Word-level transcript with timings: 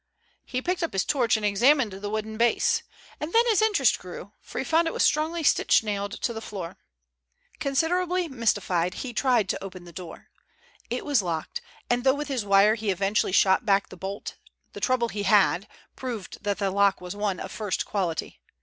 He 0.45 0.63
picked 0.63 0.81
up 0.81 0.93
his 0.93 1.05
torch 1.05 1.37
and 1.37 1.45
examined 1.45 1.91
the 1.93 2.09
wooden 2.09 2.35
base. 2.35 2.81
And 3.19 3.33
then 3.33 3.45
his 3.49 3.61
interest 3.61 3.99
grew, 3.99 4.33
for 4.41 4.57
he 4.57 4.65
found 4.65 4.87
it 4.87 4.95
was 4.95 5.03
strongly 5.03 5.43
stitch 5.43 5.83
nailed 5.83 6.13
to 6.23 6.33
the 6.33 6.41
floor. 6.41 6.79
Considerably 7.59 8.27
mystified, 8.27 8.95
he 8.95 9.13
tried 9.13 9.47
to 9.49 9.63
open 9.63 9.83
the 9.83 9.93
door. 9.93 10.31
It 10.89 11.05
was 11.05 11.21
locked, 11.21 11.61
and 11.87 12.03
though 12.03 12.15
with 12.15 12.29
his 12.29 12.43
wire 12.43 12.73
he 12.73 12.89
eventually 12.89 13.31
shot 13.31 13.63
back 13.63 13.89
the 13.89 13.95
bolt, 13.95 14.37
the 14.73 14.79
trouble 14.81 15.09
he 15.09 15.21
had, 15.21 15.67
proved 15.95 16.43
that 16.43 16.57
the 16.57 16.71
lock 16.71 16.99
was 16.99 17.15
one 17.15 17.39
of 17.39 17.51
first 17.51 17.85
quality. 17.85 18.39